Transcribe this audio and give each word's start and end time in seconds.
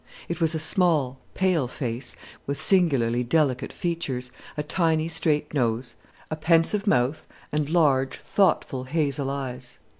It 0.27 0.41
was 0.41 0.55
a 0.55 0.59
small, 0.59 1.19
pale 1.35 1.67
face, 1.67 2.15
with 2.47 2.59
singularly 2.59 3.23
delicate 3.23 3.71
features, 3.71 4.31
a 4.57 4.63
tiny 4.63 5.07
straight 5.07 5.53
nose, 5.53 5.93
a 6.31 6.35
pensive 6.35 6.87
mouth, 6.87 7.23
and 7.51 7.69
large 7.69 8.17
thoughtful 8.17 8.85
hazel 8.85 9.29
eyes. 9.29 9.77